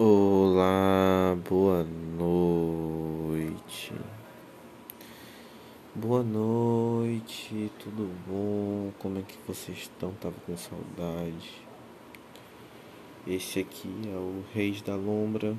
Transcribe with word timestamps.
Olá, 0.00 1.36
boa 1.48 1.82
noite. 2.16 3.92
Boa 5.92 6.22
noite, 6.22 7.72
tudo 7.80 8.08
bom? 8.24 8.92
Como 9.00 9.18
é 9.18 9.22
que 9.22 9.36
vocês 9.44 9.76
estão? 9.76 10.12
Tava 10.12 10.36
com 10.46 10.56
saudade. 10.56 11.66
Esse 13.26 13.58
aqui 13.58 13.92
é 14.06 14.14
o 14.14 14.44
Reis 14.54 14.80
da 14.82 14.94
Lombra, 14.94 15.50
um 15.50 15.56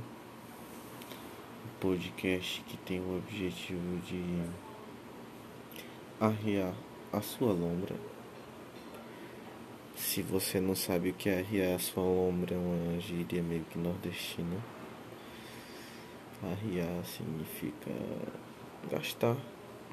podcast 1.81 2.61
que 2.61 2.77
tem 2.77 3.01
o 3.01 3.17
objetivo 3.17 3.97
de 4.07 4.23
arriar 6.17 6.73
a 7.11 7.19
sua 7.19 7.51
lombra. 7.51 7.93
Se 9.99 10.21
você 10.21 10.61
não 10.61 10.75
sabe 10.75 11.09
o 11.09 11.13
que 11.13 11.29
é 11.29 11.39
arriar 11.39 11.75
a 11.75 11.79
sua 11.79 12.01
lombra, 12.01 12.55
é 12.55 12.57
uma 12.57 12.99
gíria 13.01 13.43
meio 13.43 13.65
que 13.65 13.77
nordestina. 13.77 14.57
Arriar 16.41 17.03
significa 17.03 17.91
gastar, 18.89 19.35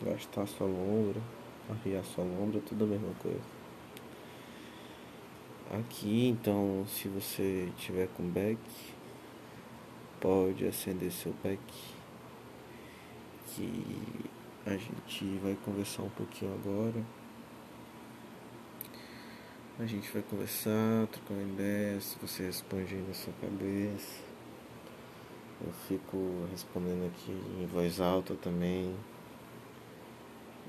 gastar 0.02 0.46
sua 0.46 0.68
lombra, 0.68 1.20
arriar 1.68 2.04
sua 2.04 2.22
lombra, 2.22 2.60
tudo 2.60 2.84
a 2.84 2.86
mesma 2.86 3.12
coisa. 3.14 3.40
Aqui, 5.72 6.28
então, 6.28 6.86
se 6.86 7.08
você 7.08 7.68
tiver 7.76 8.06
com 8.16 8.22
beck, 8.22 8.60
pode 10.20 10.66
acender 10.66 11.10
seu 11.10 11.34
beck, 11.42 11.60
que 13.48 13.84
a 14.64 14.76
gente 14.76 15.24
vai 15.42 15.56
conversar 15.64 16.04
um 16.04 16.10
pouquinho 16.10 16.54
agora. 16.54 17.25
A 19.78 19.84
gente 19.84 20.10
vai 20.10 20.22
conversar, 20.22 21.06
trocar 21.08 21.34
uma 21.34 21.52
ideia, 21.52 22.00
se 22.00 22.16
você 22.18 22.44
responde 22.46 22.94
aí 22.94 23.04
na 23.06 23.12
sua 23.12 23.34
cabeça. 23.34 24.22
Eu 25.62 25.70
fico 25.86 26.46
respondendo 26.50 27.06
aqui 27.06 27.30
em 27.30 27.66
voz 27.66 28.00
alta 28.00 28.34
também. 28.36 28.96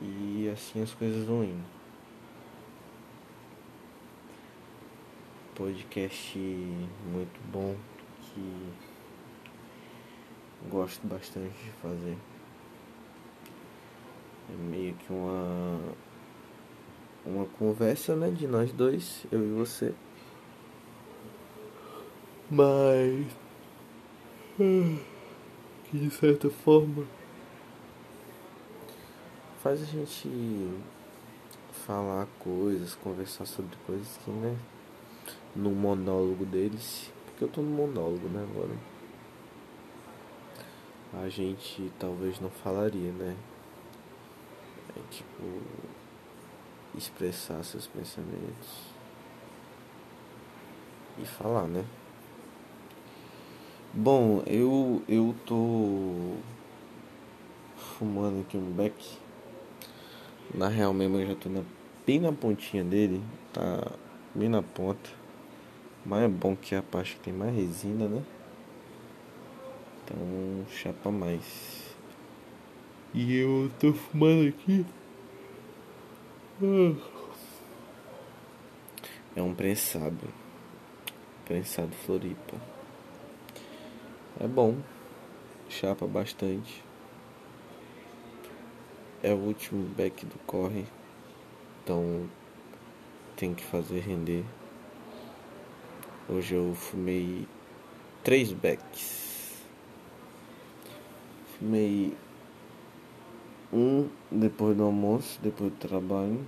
E 0.02 0.50
assim 0.52 0.82
as 0.82 0.94
coisas 0.94 1.24
vão 1.24 1.42
indo. 1.42 1.64
Podcast 5.56 6.38
muito 6.38 7.40
bom 7.50 7.78
que 8.20 8.74
gosto 10.70 11.08
bastante 11.08 11.56
de 11.64 11.72
fazer. 11.82 12.18
É 14.50 14.58
meio 14.70 14.94
que 14.96 15.14
uma 15.14 15.96
uma 17.28 17.46
conversa, 17.60 18.16
né, 18.16 18.30
de 18.30 18.48
nós 18.48 18.72
dois, 18.72 19.26
eu 19.32 19.46
e 19.46 19.52
você. 19.54 19.94
Mas 22.50 23.28
que 24.58 25.98
de 26.00 26.10
certa 26.10 26.50
forma 26.50 27.06
faz 29.62 29.82
a 29.82 29.86
gente 29.86 30.70
falar 31.86 32.28
coisas, 32.40 32.96
conversar 32.96 33.46
sobre 33.46 33.78
coisas 33.86 34.18
que, 34.24 34.32
né, 34.32 34.58
no 35.56 35.72
monólogo 35.72 36.46
deles, 36.46 37.12
porque 37.26 37.44
eu 37.44 37.50
tô 37.50 37.62
no 37.62 37.70
monólogo, 37.70 38.28
né, 38.30 38.48
agora. 38.50 38.76
A 41.14 41.30
gente 41.30 41.92
talvez 42.00 42.40
não 42.40 42.50
falaria, 42.50 43.12
né? 43.12 43.36
É 44.96 45.00
tipo 45.10 45.44
expressar 46.98 47.64
seus 47.64 47.88
pensamentos 47.88 48.88
e 51.20 51.26
falar, 51.26 51.68
né? 51.68 51.86
Bom, 53.94 54.44
eu 54.46 55.02
eu 55.08 55.36
tô 55.46 56.36
fumando 57.76 58.42
aqui 58.42 58.58
um 58.58 58.72
beck. 58.72 59.18
Na 60.54 60.68
real 60.68 60.94
mesmo 60.94 61.18
eu 61.18 61.28
já 61.28 61.36
tô 61.36 61.50
na, 61.50 61.64
bem 62.06 62.20
na 62.20 62.32
pontinha 62.32 62.84
dele, 62.84 63.22
tá 63.54 63.92
bem 64.34 64.50
na 64.50 64.62
ponta. 64.62 65.10
Mas 66.06 66.24
é 66.24 66.28
bom 66.28 66.56
que 66.56 66.76
a 66.76 66.82
parte 66.82 67.16
que 67.16 67.22
tem 67.22 67.34
mais 67.34 67.56
resina, 67.56 68.08
né? 68.08 68.24
Então 70.04 70.18
chapa 70.70 71.12
mais. 71.12 71.96
E 73.14 73.36
eu 73.36 73.72
tô 73.80 73.94
fumando 73.94 74.48
aqui. 74.48 74.86
É 79.36 79.42
um 79.44 79.54
prensado. 79.54 80.28
Prensado 81.46 81.92
Floripa. 81.92 82.56
É 84.40 84.48
bom. 84.48 84.76
Chapa 85.70 86.08
bastante. 86.08 86.84
É 89.22 89.32
o 89.32 89.38
último 89.38 89.88
back 89.90 90.26
do 90.26 90.40
corre. 90.48 90.88
Então 91.84 92.28
tem 93.36 93.54
que 93.54 93.64
fazer 93.64 94.00
render. 94.00 94.44
Hoje 96.28 96.56
eu 96.56 96.74
fumei 96.74 97.48
três 98.24 98.52
backs. 98.52 99.62
Fumei 101.60 102.18
um 103.72 104.08
depois 104.32 104.76
do 104.76 104.84
almoço, 104.84 105.40
depois 105.42 105.72
do 105.72 105.78
trabalho. 105.78 106.40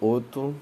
Outro 0.00 0.54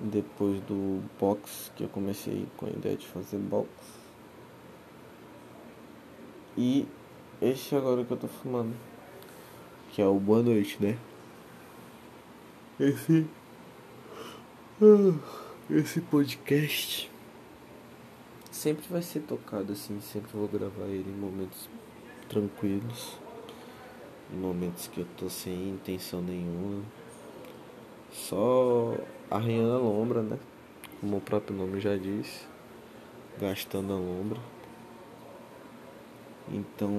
depois 0.00 0.60
do 0.62 1.02
box, 1.18 1.72
que 1.76 1.84
eu 1.84 1.88
comecei 1.88 2.46
com 2.56 2.66
a 2.66 2.70
ideia 2.70 2.96
de 2.96 3.06
fazer 3.06 3.38
box. 3.38 3.68
E 6.56 6.86
este 7.40 7.74
agora 7.74 8.04
que 8.04 8.10
eu 8.12 8.16
tô 8.16 8.28
fumando, 8.28 8.74
que 9.90 10.02
é 10.02 10.06
o 10.06 10.18
Boa 10.18 10.42
Noite, 10.42 10.78
né? 10.80 10.96
Esse 12.78 13.26
esse 15.70 16.00
podcast 16.00 17.10
sempre 18.50 18.84
vai 18.90 19.02
ser 19.02 19.20
tocado 19.20 19.72
assim, 19.72 20.00
sempre 20.00 20.30
vou 20.32 20.48
gravar 20.48 20.86
ele 20.86 21.08
em 21.08 21.20
momentos 21.20 21.68
tranquilos, 22.28 23.18
em 24.32 24.36
momentos 24.36 24.88
que 24.88 25.00
eu 25.00 25.06
tô 25.16 25.28
sem 25.28 25.70
intenção 25.70 26.20
nenhuma, 26.20 26.82
só 28.12 28.94
arranhando 29.30 29.74
a 29.74 29.78
lombra, 29.78 30.22
né? 30.22 30.38
Como 31.00 31.16
o 31.16 31.20
próprio 31.20 31.56
nome 31.56 31.80
já 31.80 31.96
diz, 31.96 32.46
gastando 33.40 33.92
a 33.92 33.96
lombra. 33.96 34.40
Então 36.48 36.90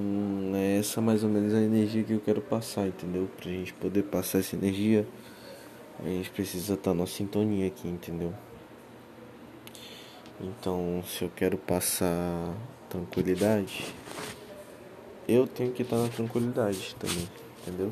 é 0.55 0.79
essa 0.79 0.99
mais 0.99 1.23
ou 1.23 1.29
menos 1.29 1.53
a 1.53 1.61
energia 1.61 2.03
que 2.03 2.13
eu 2.13 2.19
quero 2.19 2.41
passar, 2.41 2.87
entendeu? 2.87 3.29
Pra 3.37 3.49
gente 3.49 3.73
poder 3.73 4.03
passar 4.03 4.39
essa 4.39 4.55
energia, 4.55 5.07
a 5.99 6.07
gente 6.07 6.29
precisa 6.31 6.73
estar 6.73 6.93
na 6.93 7.05
sintonia 7.05 7.67
aqui, 7.67 7.87
entendeu? 7.87 8.33
Então 10.41 11.03
se 11.05 11.23
eu 11.23 11.31
quero 11.35 11.57
passar 11.57 12.53
tranquilidade, 12.89 13.93
eu 15.27 15.47
tenho 15.47 15.71
que 15.71 15.81
estar 15.81 15.97
na 15.97 16.07
tranquilidade 16.07 16.95
também, 16.95 17.27
entendeu? 17.61 17.91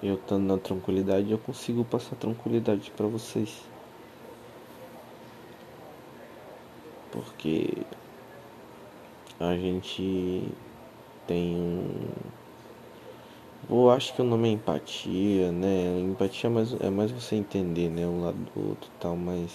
Eu 0.00 0.14
estando 0.14 0.44
na 0.44 0.58
tranquilidade, 0.58 1.30
eu 1.30 1.38
consigo 1.38 1.84
passar 1.84 2.14
tranquilidade 2.14 2.90
para 2.92 3.06
vocês. 3.06 3.60
Porque 7.10 7.84
a 9.40 9.54
gente 9.54 10.48
tem 11.26 11.56
um. 11.56 12.08
Eu 13.68 13.90
acho 13.90 14.14
que 14.14 14.22
o 14.22 14.24
nome 14.24 14.48
é 14.48 14.52
empatia, 14.52 15.50
né? 15.50 16.00
Empatia 16.00 16.48
é 16.48 16.52
mais, 16.52 16.80
é 16.80 16.90
mais 16.90 17.10
você 17.10 17.34
entender, 17.34 17.88
né? 17.88 18.06
Um 18.06 18.22
lado 18.22 18.38
do 18.38 18.68
outro 18.68 18.88
e 18.88 19.00
tal, 19.00 19.16
mas 19.16 19.50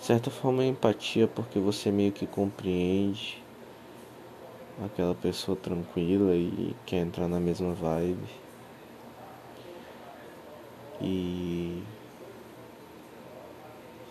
de 0.00 0.06
certa 0.06 0.30
forma 0.30 0.62
é 0.62 0.66
empatia 0.66 1.28
porque 1.28 1.58
você 1.58 1.92
meio 1.92 2.10
que 2.10 2.26
compreende 2.26 3.42
aquela 4.82 5.14
pessoa 5.14 5.54
tranquila 5.54 6.34
e 6.34 6.74
quer 6.86 7.02
entrar 7.02 7.28
na 7.28 7.38
mesma 7.38 7.74
vibe. 7.74 8.40
E 11.02 11.82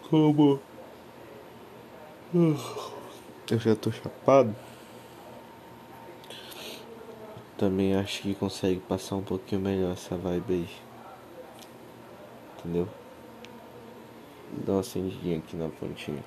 como 0.07 0.59
eu 3.49 3.59
já 3.59 3.75
tô 3.75 3.91
chapado, 3.91 4.55
também 7.57 7.95
acho 7.95 8.21
que 8.21 8.35
consegue 8.35 8.79
passar 8.79 9.15
um 9.15 9.23
pouquinho 9.23 9.61
melhor 9.61 9.93
essa 9.93 10.15
vibe 10.15 10.53
aí. 10.53 10.69
Entendeu? 12.59 12.87
Dá 14.51 14.73
uma 14.73 14.79
acendidinha 14.81 15.37
aqui 15.37 15.55
na 15.55 15.69
pontinha. 15.69 16.23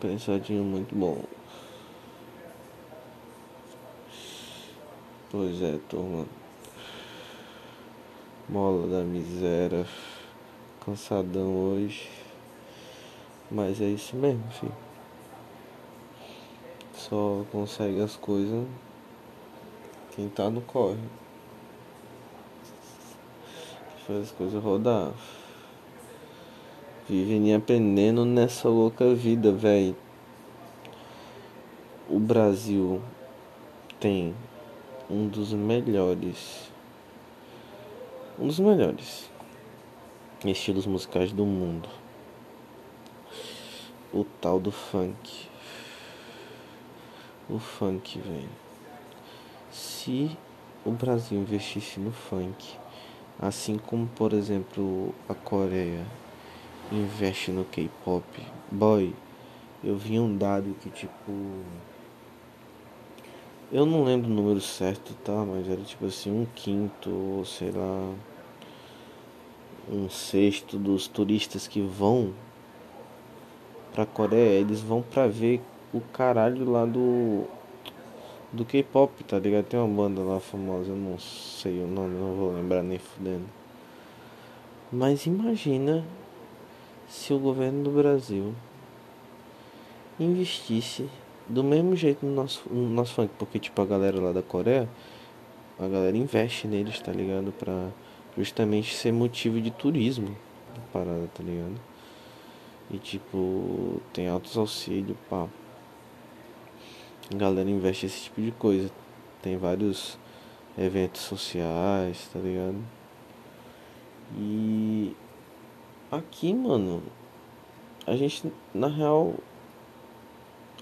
Pensadinho 0.00 0.64
muito 0.64 0.94
bom. 0.94 1.22
Pois 5.30 5.62
é, 5.62 5.78
turma. 5.88 6.26
Mola 8.48 8.86
da 8.88 9.04
miséria. 9.04 9.86
Cansadão 10.84 11.54
hoje. 11.54 12.10
Mas 13.50 13.80
é 13.80 13.86
isso 13.86 14.16
mesmo, 14.16 14.42
filho. 14.50 14.74
Só 16.94 17.44
consegue 17.52 18.00
as 18.00 18.16
coisas 18.16 18.66
quem 20.18 20.28
tá 20.28 20.50
no 20.50 20.60
corre. 20.60 20.98
Faz 24.04 24.22
as 24.22 24.30
coisas 24.32 24.60
rodar. 24.60 25.12
Vivem 27.08 27.54
aprendendo 27.54 28.24
nessa 28.24 28.68
louca 28.68 29.14
vida, 29.14 29.52
velho. 29.52 29.94
O 32.10 32.18
Brasil 32.18 33.00
tem 34.00 34.34
um 35.08 35.28
dos 35.28 35.52
melhores. 35.52 36.68
Um 38.36 38.48
dos 38.48 38.58
melhores 38.58 39.30
estilos 40.44 40.84
musicais 40.84 41.30
do 41.30 41.46
mundo. 41.46 41.88
O 44.12 44.24
tal 44.40 44.58
do 44.58 44.72
funk. 44.72 45.48
O 47.48 47.60
funk, 47.60 48.18
velho. 48.18 48.67
Se 49.70 50.30
o 50.84 50.90
Brasil 50.90 51.38
investisse 51.38 52.00
no 52.00 52.12
funk, 52.12 52.76
assim 53.38 53.78
como 53.78 54.06
por 54.08 54.32
exemplo 54.32 55.14
a 55.28 55.34
Coreia 55.34 56.04
investe 56.90 57.50
no 57.50 57.64
K-pop, 57.64 58.24
boy, 58.70 59.14
eu 59.84 59.96
vi 59.96 60.18
um 60.18 60.36
dado 60.36 60.74
que 60.80 60.90
tipo 60.90 61.32
eu 63.70 63.84
não 63.84 64.02
lembro 64.02 64.30
o 64.30 64.34
número 64.34 64.62
certo, 64.62 65.12
tá? 65.22 65.44
Mas 65.44 65.68
era 65.68 65.82
tipo 65.82 66.06
assim, 66.06 66.30
um 66.30 66.46
quinto, 66.54 67.10
ou 67.10 67.44
sei 67.44 67.70
lá, 67.70 68.14
um 69.90 70.08
sexto 70.08 70.78
dos 70.78 71.06
turistas 71.06 71.68
que 71.68 71.82
vão 71.82 72.32
pra 73.92 74.06
Coreia, 74.06 74.58
eles 74.58 74.80
vão 74.80 75.02
pra 75.02 75.26
ver 75.26 75.60
o 75.92 76.00
caralho 76.00 76.70
lá 76.70 76.86
do. 76.86 77.44
Do 78.50 78.64
K-pop, 78.64 79.22
tá 79.24 79.38
ligado? 79.38 79.66
Tem 79.66 79.78
uma 79.78 79.94
banda 79.94 80.22
lá 80.22 80.40
famosa, 80.40 80.90
eu 80.90 80.96
não 80.96 81.18
sei 81.18 81.82
o 81.82 81.86
nome, 81.86 82.18
não 82.18 82.34
vou 82.34 82.52
lembrar 82.52 82.82
nem 82.82 82.98
fudendo. 82.98 83.44
Mas 84.90 85.26
imagina 85.26 86.04
se 87.06 87.32
o 87.34 87.38
governo 87.38 87.84
do 87.84 87.90
Brasil 87.90 88.54
investisse 90.18 91.08
do 91.46 91.62
mesmo 91.62 91.94
jeito 91.94 92.24
no 92.24 92.34
nosso, 92.34 92.62
no 92.70 92.88
nosso 92.88 93.14
funk, 93.14 93.30
porque 93.38 93.58
tipo 93.58 93.80
a 93.80 93.86
galera 93.86 94.20
lá 94.20 94.32
da 94.32 94.42
Coreia, 94.42 94.88
a 95.78 95.86
galera 95.86 96.16
investe 96.16 96.66
neles, 96.66 96.98
tá 97.00 97.12
ligado? 97.12 97.52
Pra 97.52 97.90
justamente 98.36 98.94
ser 98.94 99.12
motivo 99.12 99.60
de 99.60 99.70
turismo 99.70 100.36
parada, 100.92 101.28
tá 101.34 101.42
ligado? 101.42 101.78
E 102.90 102.98
tipo, 102.98 104.00
tem 104.12 104.28
altos 104.28 104.56
auxílios, 104.56 105.16
pá. 105.28 105.46
Galera 107.34 107.68
investe 107.68 108.06
esse 108.06 108.22
tipo 108.24 108.40
de 108.40 108.50
coisa. 108.52 108.90
Tem 109.42 109.56
vários 109.56 110.18
eventos 110.76 111.20
sociais, 111.22 112.28
tá 112.32 112.38
ligado? 112.38 112.78
E 114.36 115.14
aqui, 116.10 116.54
mano, 116.54 117.02
a 118.06 118.16
gente 118.16 118.50
na 118.74 118.88
real 118.88 119.34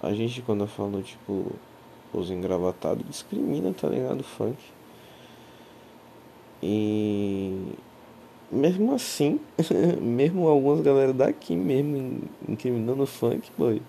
a 0.03 0.13
gente 0.13 0.43
quando 0.43 0.67
fala 0.67 1.03
tipo 1.03 1.53
os 2.13 2.31
engravatados 2.31 3.05
discrimina, 3.07 3.73
tá 3.73 3.89
ligado? 3.89 4.23
Funk. 4.23 4.57
E 6.63 7.73
mesmo 8.51 8.95
assim, 8.95 9.41
mesmo 10.01 10.49
algumas 10.49 10.81
galera 10.81 11.13
daqui 11.13 11.57
mesmo 11.57 12.23
incriminando 12.49 13.03
o 13.03 13.07
funk, 13.07 13.51
boy. 13.59 13.83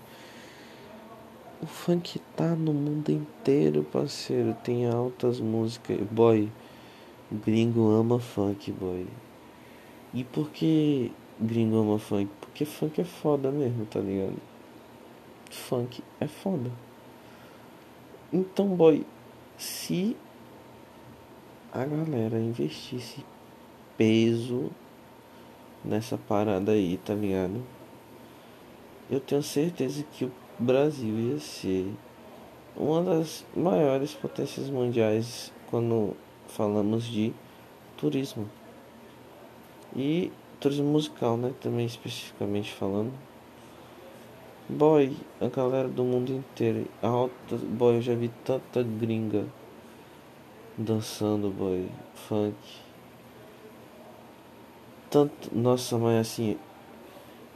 O 1.61 1.65
funk 1.65 2.19
tá 2.35 2.55
no 2.55 2.73
mundo 2.73 3.09
inteiro, 3.09 3.83
parceiro. 3.83 4.55
Tem 4.63 4.87
altas 4.87 5.39
músicas. 5.39 5.99
Boy, 6.11 6.51
gringo 7.31 7.89
ama 7.89 8.19
funk, 8.19 8.71
boy. 8.71 9.07
E 10.13 10.23
por 10.23 10.49
que 10.51 11.11
gringo 11.39 11.77
ama 11.77 11.97
funk? 11.97 12.29
Porque 12.39 12.63
funk 12.63 13.01
é 13.01 13.03
foda 13.03 13.51
mesmo, 13.51 13.85
tá 13.85 13.99
ligado? 13.99 14.37
funk 15.49 16.03
é 16.19 16.27
foda. 16.27 16.71
Então, 18.31 18.67
boy, 18.67 19.05
se 19.57 20.15
a 21.71 21.85
galera 21.85 22.39
investisse 22.39 23.25
peso 23.97 24.69
nessa 25.83 26.17
parada 26.17 26.73
aí, 26.73 26.97
tá 26.97 27.13
ligado? 27.13 27.63
Eu 29.09 29.19
tenho 29.19 29.41
certeza 29.41 30.03
que 30.11 30.25
o 30.25 30.31
Brasil 30.59 31.19
ia 31.19 31.39
ser 31.39 31.93
uma 32.75 33.03
das 33.03 33.45
maiores 33.55 34.13
potências 34.13 34.69
mundiais 34.69 35.51
quando 35.69 36.15
falamos 36.47 37.03
de 37.03 37.31
turismo. 37.95 38.49
E 39.95 40.31
turismo 40.59 40.85
musical, 40.85 41.37
né? 41.37 41.53
Também 41.61 41.85
especificamente 41.85 42.71
falando. 42.71 43.11
Boy, 44.67 45.15
a 45.39 45.47
galera 45.47 45.87
do 45.87 46.03
mundo 46.03 46.31
inteiro. 46.31 46.87
Alta, 47.01 47.55
boy, 47.55 47.97
eu 47.97 48.01
já 48.01 48.15
vi 48.15 48.29
tanta 48.43 48.83
gringa 48.83 49.45
dançando, 50.77 51.49
boy, 51.49 51.87
funk. 52.13 52.57
Tanto, 55.09 55.55
nossa, 55.55 55.97
mas 55.97 56.27
assim, 56.27 56.57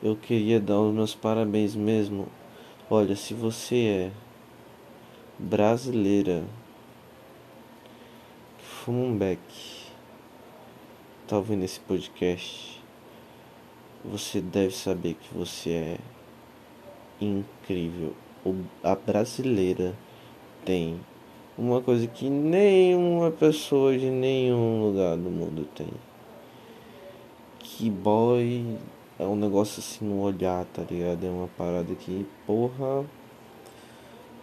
eu 0.01 0.15
queria 0.15 0.59
dar 0.59 0.79
os 0.79 0.93
meus 0.93 1.13
parabéns 1.13 1.75
mesmo. 1.75 2.27
Olha, 2.93 3.15
se 3.15 3.33
você 3.33 4.09
é 4.09 4.11
brasileira, 5.39 6.43
fuma 8.59 9.05
um 9.05 9.17
beck, 9.17 9.39
tá 11.25 11.37
ouvindo 11.37 11.63
esse 11.63 11.79
podcast, 11.79 12.83
você 14.03 14.41
deve 14.41 14.75
saber 14.75 15.13
que 15.13 15.33
você 15.33 15.69
é 15.69 15.97
incrível. 17.21 18.13
A 18.83 18.93
brasileira 18.93 19.95
tem 20.65 20.99
uma 21.57 21.79
coisa 21.79 22.05
que 22.07 22.29
nenhuma 22.29 23.31
pessoa 23.31 23.97
de 23.97 24.09
nenhum 24.09 24.83
lugar 24.83 25.15
do 25.15 25.29
mundo 25.29 25.65
tem. 25.73 25.87
Que 27.57 27.89
boy 27.89 28.77
é 29.21 29.25
um 29.27 29.35
negócio 29.35 29.79
assim 29.79 30.03
no 30.03 30.19
olhar, 30.19 30.65
tá 30.65 30.81
ligado? 30.89 31.23
É 31.23 31.29
uma 31.29 31.47
parada 31.55 31.93
que, 31.93 32.25
porra, 32.47 33.05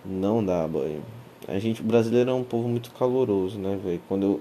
não 0.04 0.44
dá, 0.44 0.68
boy. 0.68 1.00
A 1.48 1.58
gente, 1.58 1.82
brasileiro 1.82 2.30
é 2.30 2.34
um 2.34 2.44
povo 2.44 2.68
muito 2.68 2.92
caloroso, 2.92 3.58
né, 3.58 3.76
velho? 3.82 4.00
Quando 4.06 4.22
eu, 4.22 4.40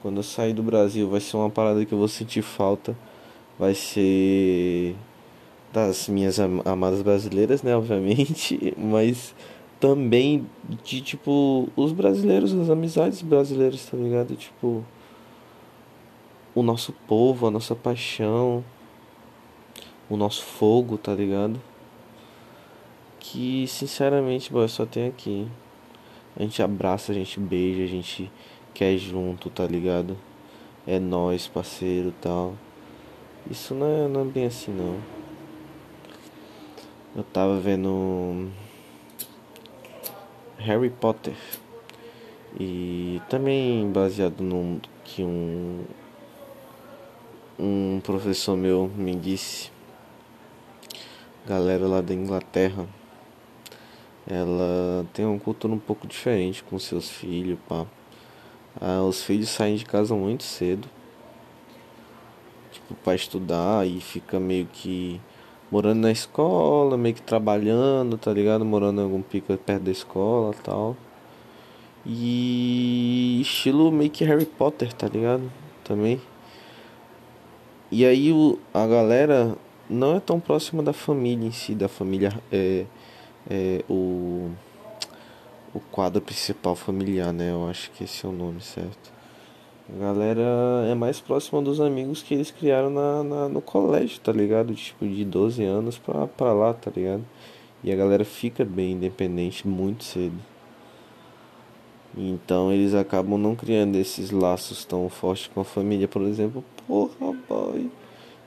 quando 0.00 0.18
eu 0.18 0.22
sair 0.22 0.52
do 0.52 0.62
Brasil, 0.62 1.10
vai 1.10 1.18
ser 1.18 1.36
uma 1.36 1.50
parada 1.50 1.84
que 1.84 1.92
eu 1.92 1.98
vou 1.98 2.06
sentir 2.06 2.42
falta. 2.42 2.96
Vai 3.58 3.74
ser 3.74 4.94
das 5.72 6.08
minhas 6.08 6.38
amadas 6.38 7.02
brasileiras, 7.02 7.62
né, 7.62 7.74
obviamente, 7.74 8.74
mas 8.78 9.34
também 9.80 10.46
de 10.84 11.00
tipo 11.00 11.68
os 11.74 11.92
brasileiros, 11.92 12.54
as 12.54 12.70
amizades 12.70 13.20
brasileiras, 13.20 13.84
tá 13.86 13.96
ligado? 13.96 14.36
Tipo 14.36 14.84
o 16.54 16.62
nosso 16.62 16.92
povo, 17.08 17.48
a 17.48 17.50
nossa 17.50 17.74
paixão, 17.74 18.62
o 20.08 20.16
nosso 20.16 20.42
fogo, 20.42 20.98
tá 20.98 21.14
ligado? 21.14 21.60
Que 23.18 23.66
sinceramente, 23.66 24.52
boy, 24.52 24.68
só 24.68 24.84
tem 24.84 25.08
aqui. 25.08 25.48
A 26.36 26.42
gente 26.42 26.62
abraça, 26.62 27.12
a 27.12 27.14
gente 27.14 27.38
beija, 27.38 27.84
a 27.84 27.86
gente 27.86 28.30
quer 28.74 28.96
junto, 28.96 29.50
tá 29.50 29.66
ligado? 29.66 30.16
É 30.86 30.98
nós, 30.98 31.46
parceiro, 31.46 32.12
tal. 32.20 32.54
Isso 33.50 33.74
não 33.74 33.86
é, 33.86 34.08
não 34.08 34.22
é 34.22 34.24
bem 34.24 34.46
assim 34.46 34.70
não. 34.70 34.98
Eu 37.14 37.22
tava 37.24 37.58
vendo 37.58 38.50
Harry 40.58 40.90
Potter 40.90 41.34
e 42.58 43.20
também 43.28 43.90
baseado 43.90 44.40
no 44.42 44.80
que 45.04 45.22
um 45.22 45.84
um 47.58 48.00
professor 48.02 48.56
meu 48.56 48.90
me 48.96 49.14
disse 49.14 49.71
galera 51.46 51.86
lá 51.86 52.00
da 52.00 52.14
Inglaterra 52.14 52.86
ela 54.26 55.04
tem 55.12 55.24
uma 55.26 55.38
cultura 55.38 55.74
um 55.74 55.78
pouco 55.78 56.06
diferente 56.06 56.62
com 56.62 56.78
seus 56.78 57.10
filhos 57.10 57.58
pá. 57.68 57.84
Ah, 58.80 59.02
os 59.02 59.22
filhos 59.22 59.48
saem 59.48 59.76
de 59.76 59.84
casa 59.84 60.14
muito 60.14 60.44
cedo 60.44 60.88
tipo 62.72 62.94
para 62.94 63.14
estudar 63.14 63.86
e 63.86 64.00
fica 64.00 64.40
meio 64.40 64.66
que 64.72 65.20
morando 65.70 66.00
na 66.00 66.10
escola, 66.10 66.96
meio 66.96 67.14
que 67.14 67.22
trabalhando, 67.22 68.18
tá 68.18 68.32
ligado? 68.32 68.64
Morando 68.64 69.00
em 69.00 69.04
algum 69.04 69.22
pico 69.22 69.56
perto 69.56 69.82
da 69.82 69.90
escola 69.90 70.54
tal. 70.62 70.96
E 72.04 73.40
estilo 73.40 73.92
meio 73.92 74.10
que 74.10 74.24
Harry 74.24 74.46
Potter, 74.46 74.92
tá 74.92 75.06
ligado? 75.08 75.50
Também. 75.84 76.20
E 77.90 78.04
aí 78.04 78.32
o, 78.32 78.58
a 78.72 78.86
galera 78.86 79.56
não 79.92 80.16
é 80.16 80.20
tão 80.20 80.40
próxima 80.40 80.82
da 80.82 80.92
família 80.92 81.46
em 81.46 81.52
si, 81.52 81.74
da 81.74 81.88
família 81.88 82.32
é, 82.50 82.84
é 83.50 83.84
o 83.88 84.50
o 85.74 85.80
quadro 85.80 86.20
principal 86.20 86.76
familiar, 86.76 87.32
né? 87.32 87.50
Eu 87.50 87.66
acho 87.68 87.90
que 87.92 88.04
esse 88.04 88.26
é 88.26 88.28
o 88.28 88.32
nome 88.32 88.60
certo. 88.60 89.12
A 89.94 89.98
galera 89.98 90.42
é 90.86 90.94
mais 90.94 91.20
próxima 91.20 91.60
dos 91.60 91.80
amigos 91.80 92.22
que 92.22 92.34
eles 92.34 92.50
criaram 92.50 92.90
na, 92.90 93.22
na, 93.22 93.48
no 93.48 93.60
colégio, 93.60 94.20
tá 94.20 94.32
ligado? 94.32 94.74
Tipo, 94.74 95.06
de 95.06 95.24
12 95.24 95.64
anos 95.64 95.98
pra, 95.98 96.26
pra 96.26 96.52
lá, 96.52 96.72
tá 96.72 96.90
ligado? 96.94 97.24
E 97.82 97.90
a 97.90 97.96
galera 97.96 98.24
fica 98.24 98.64
bem 98.64 98.92
independente 98.92 99.66
muito 99.66 100.04
cedo. 100.04 100.38
Então 102.16 102.70
eles 102.70 102.94
acabam 102.94 103.38
não 103.38 103.56
criando 103.56 103.96
esses 103.96 104.30
laços 104.30 104.84
tão 104.84 105.08
fortes 105.08 105.48
com 105.52 105.60
a 105.60 105.64
família, 105.64 106.06
por 106.06 106.22
exemplo. 106.22 106.62
Porra, 106.86 107.34
boy. 107.48 107.90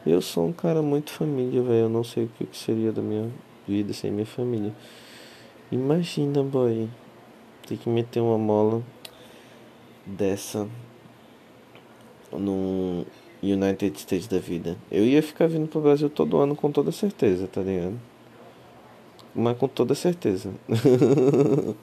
Eu 0.06 0.22
sou 0.22 0.48
um 0.48 0.54
cara 0.54 0.84
muito 0.84 1.12
família, 1.12 1.64
velho. 1.64 1.86
Eu 1.86 1.90
não 1.90 2.04
sei 2.04 2.26
o 2.26 2.28
que 2.28 2.48
seria 2.56 2.92
da 2.92 3.02
minha 3.02 3.28
vida 3.68 3.92
sem 3.92 4.12
minha 4.12 4.26
família. 4.26 4.72
Imagina, 5.72 6.44
boy. 6.44 6.88
Ter 7.68 7.76
que 7.78 7.90
meter 7.90 8.20
uma 8.20 8.38
mola 8.38 8.84
dessa 10.06 10.68
no 12.32 13.04
United 13.42 13.98
States 14.00 14.28
da 14.28 14.38
vida. 14.38 14.78
Eu 14.92 15.04
ia 15.04 15.24
ficar 15.24 15.48
vindo 15.48 15.68
pro 15.68 15.82
Brasil 15.82 16.08
todo 16.08 16.38
ano 16.38 16.56
com 16.56 16.72
toda 16.72 16.92
certeza, 16.92 17.48
tá 17.48 17.62
ligado? 17.62 18.00
Mas 19.34 19.58
com 19.58 19.68
toda 19.68 19.96
certeza. 19.96 20.52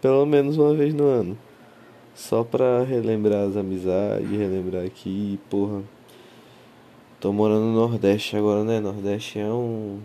Pelo 0.00 0.24
menos 0.24 0.56
uma 0.56 0.72
vez 0.72 0.94
no 0.94 1.04
ano. 1.04 1.36
Só 2.14 2.44
pra 2.44 2.84
relembrar 2.84 3.48
as 3.48 3.56
amizades, 3.56 4.30
relembrar 4.30 4.84
aqui, 4.84 5.40
porra. 5.50 5.82
Tô 7.20 7.34
morando 7.34 7.66
no 7.66 7.74
Nordeste 7.74 8.34
agora, 8.34 8.64
né? 8.64 8.80
Nordeste 8.80 9.38
é 9.38 9.44
um. 9.44 10.00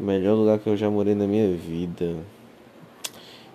O 0.00 0.02
melhor 0.02 0.34
lugar 0.36 0.58
que 0.58 0.66
eu 0.66 0.74
já 0.74 0.88
morei 0.88 1.14
na 1.14 1.26
minha 1.26 1.54
vida. 1.54 2.24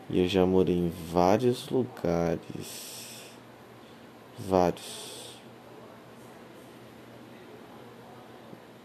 E 0.07 0.19
eu 0.21 0.27
já 0.27 0.45
morei 0.45 0.75
em 0.75 0.93
vários 1.11 1.67
lugares. 1.71 3.23
Vários. 4.37 5.39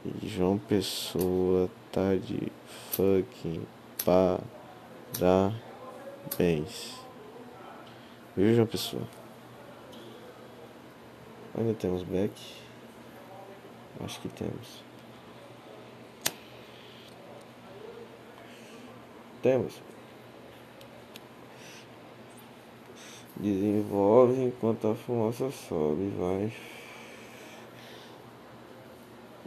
E 0.06 0.26
João 0.26 0.56
Pessoa 0.56 1.68
tá 1.92 2.14
de 2.14 2.50
fucking 2.92 3.66
parabéns. 5.18 6.94
Viu, 8.34 8.54
João 8.54 8.66
Pessoa? 8.66 9.02
Ainda 11.54 11.74
temos 11.74 12.02
back? 12.02 12.61
Acho 14.04 14.20
que 14.20 14.28
temos. 14.28 14.82
Temos. 19.42 19.80
Desenvolve 23.36 24.44
enquanto 24.44 24.88
a 24.88 24.94
fumaça 24.94 25.50
sobe, 25.50 26.12
vai. 26.18 26.52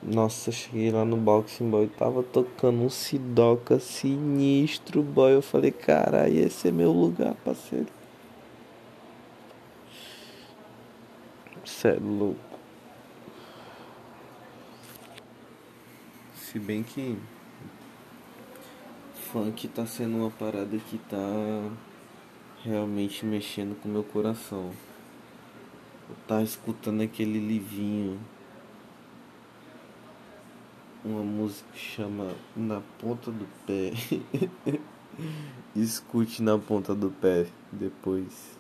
Nossa, 0.04 0.52
cheguei 0.52 0.92
lá 0.92 1.04
no 1.04 1.18
Boxing 1.18 1.70
Boy, 1.70 1.88
tava 1.88 2.22
tocando 2.22 2.84
um 2.84 2.90
Sidoca 2.90 3.80
sinistro, 3.80 5.02
boy. 5.02 5.34
Eu 5.34 5.42
falei, 5.42 5.72
caralho, 5.72 6.38
esse 6.38 6.68
é 6.68 6.72
meu 6.72 6.92
lugar, 6.92 7.34
parceiro. 7.44 7.88
Cê 11.64 11.88
é 11.88 11.98
louco. 12.00 12.55
Se 16.56 16.60
bem 16.60 16.84
que 16.84 17.18
funk 19.30 19.68
tá 19.68 19.86
sendo 19.86 20.20
uma 20.20 20.32
parada 20.32 20.78
que 20.78 20.98
tá 21.00 21.18
realmente 22.64 23.26
mexendo 23.26 23.78
com 23.82 23.90
meu 23.90 24.06
coração. 24.06 24.72
Eu 26.10 26.16
tá 26.26 26.42
escutando 26.42 27.02
aquele 27.02 27.40
livinho 27.46 28.18
uma 31.04 31.24
música 31.24 31.68
que 31.74 31.80
chama 31.80 32.34
Na 32.56 32.82
Ponta 33.00 33.30
do 33.32 33.46
Pé. 33.68 33.92
Escute 35.76 36.42
na 36.42 36.58
ponta 36.58 36.96
do 36.96 37.12
pé 37.12 37.48
depois. 37.70 38.58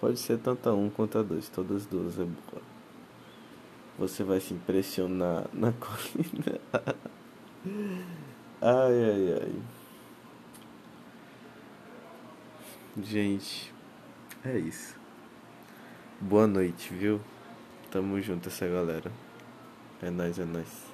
Pode 0.00 0.18
ser 0.18 0.38
tanto 0.38 0.70
a 0.70 0.72
um 0.72 0.88
quanto 0.88 1.18
a 1.18 1.22
dois, 1.22 1.50
todas 1.50 1.84
duas 1.84 2.18
é 2.18 2.24
boa. 2.24 2.73
Você 3.98 4.24
vai 4.24 4.40
se 4.40 4.52
impressionar 4.54 5.46
na 5.54 5.72
colina. 5.72 6.60
ai 8.60 9.04
ai 9.04 9.32
ai. 9.42 9.62
Gente, 13.02 13.72
é 14.44 14.58
isso. 14.58 14.96
Boa 16.20 16.46
noite, 16.46 16.92
viu? 16.92 17.20
Tamo 17.90 18.20
junto 18.20 18.48
essa 18.48 18.66
galera. 18.66 19.10
É 20.02 20.10
nóis, 20.10 20.38
é 20.38 20.44
nóis. 20.44 20.93